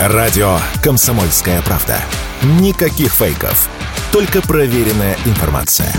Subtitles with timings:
[0.00, 2.00] Радио «Комсомольская правда».
[2.60, 3.68] Никаких фейков.
[4.12, 5.92] Только проверенная информация.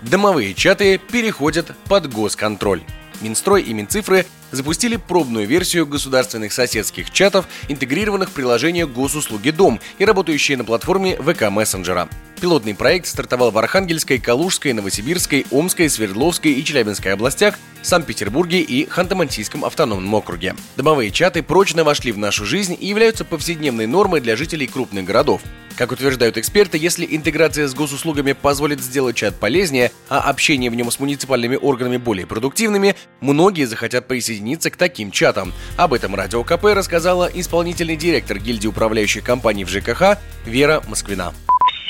[0.00, 2.80] Домовые чаты переходят под госконтроль.
[3.20, 10.04] Минстрой и Минцифры запустили пробную версию государственных соседских чатов, интегрированных в приложение госуслуги Дом и
[10.04, 12.08] работающие на платформе ВК Мессенджера.
[12.40, 19.66] Пилотный проект стартовал в Архангельской, Калужской, Новосибирской, Омской, Свердловской и Челябинской областях, Санкт-Петербурге и Ханты-Мансийском
[19.66, 20.54] автономном округе.
[20.76, 25.42] Домовые чаты прочно вошли в нашу жизнь и являются повседневной нормой для жителей крупных городов.
[25.80, 30.90] Как утверждают эксперты, если интеграция с госуслугами позволит сделать чат полезнее, а общение в нем
[30.90, 35.54] с муниципальными органами более продуктивными, многие захотят присоединиться к таким чатам.
[35.78, 41.32] Об этом Радио КП рассказала исполнительный директор гильдии управляющих компаний в ЖКХ Вера Москвина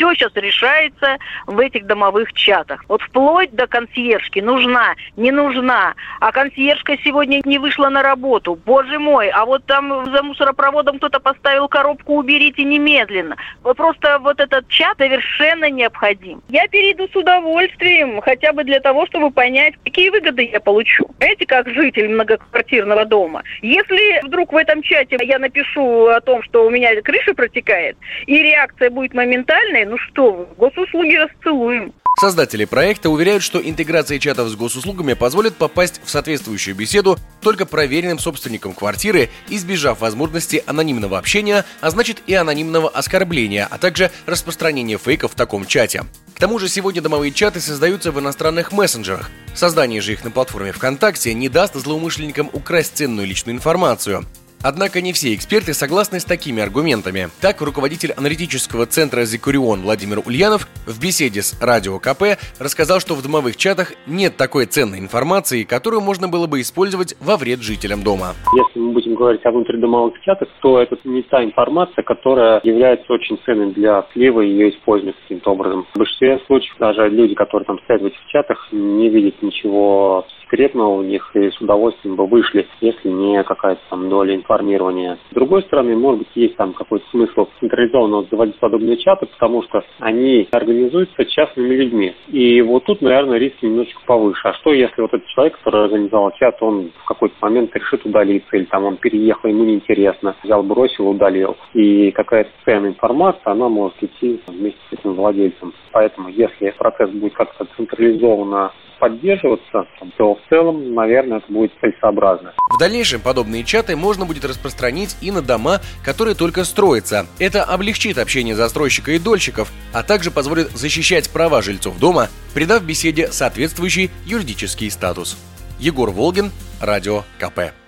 [0.01, 2.83] все сейчас решается в этих домовых чатах.
[2.89, 4.41] Вот вплоть до консьержки.
[4.41, 5.95] Нужна, не нужна.
[6.21, 8.59] А консьержка сегодня не вышла на работу.
[8.65, 13.37] Боже мой, а вот там за мусоропроводом кто-то поставил коробку «Уберите немедленно».
[13.63, 16.43] Вот просто вот этот чат совершенно необходим.
[16.49, 21.11] Я перейду с удовольствием, хотя бы для того, чтобы понять, какие выгоды я получу.
[21.19, 23.43] Знаете, как житель многоквартирного дома.
[23.61, 28.43] Если вдруг в этом чате я напишу о том, что у меня крыша протекает, и
[28.43, 31.93] реакция будет моментальной, ну что вы, госуслуги расцелуем.
[32.21, 38.19] Создатели проекта уверяют, что интеграция чатов с госуслугами позволит попасть в соответствующую беседу только проверенным
[38.19, 45.33] собственникам квартиры, избежав возможности анонимного общения, а значит и анонимного оскорбления, а также распространения фейков
[45.33, 46.05] в таком чате.
[46.37, 49.31] К тому же сегодня домовые чаты создаются в иностранных мессенджерах.
[49.55, 54.25] Создание же их на платформе ВКонтакте не даст злоумышленникам украсть ценную личную информацию.
[54.63, 57.29] Однако не все эксперты согласны с такими аргументами.
[57.41, 63.23] Так, руководитель аналитического центра «Зикурион» Владимир Ульянов в беседе с Радио КП рассказал, что в
[63.23, 68.35] домовых чатах нет такой ценной информации, которую можно было бы использовать во вред жителям дома.
[68.55, 73.39] Если мы будем говорить о внутридомовых чатах, то это не та информация, которая является очень
[73.47, 75.87] ценной для слива и ее использования каким-то образом.
[75.95, 80.89] В большинстве случаев даже люди, которые там стоят в этих чатах, не видят ничего секретного
[80.89, 85.19] у них и с удовольствием бы вышли, если не какая-то там доля информирования.
[85.31, 89.83] С другой стороны, может быть, есть там какой-то смысл централизованно заводить подобные чаты, потому что
[89.99, 92.15] они организуются частными людьми.
[92.29, 94.49] И вот тут, наверное, риски немножечко повыше.
[94.49, 98.57] А что, если вот этот человек, который организовал чат, он в какой-то момент решит удалиться,
[98.57, 101.57] или там он переехал, ему неинтересно, взял, бросил, удалил.
[101.75, 105.73] И какая-то ценная информация, она может идти вместе с этим владельцем.
[105.93, 112.53] Поэтому, если процесс будет как-то централизованно поддерживаться, то в целом, наверное, это будет целесообразно.
[112.73, 117.27] В дальнейшем подобные чаты можно будет распространить и на дома, которые только строятся.
[117.39, 123.29] Это облегчит общение застройщика и дольщиков, а также позволит защищать права жильцов дома, придав беседе
[123.29, 125.37] соответствующий юридический статус.
[125.79, 126.51] Егор Волгин,
[126.81, 127.80] Радио КП.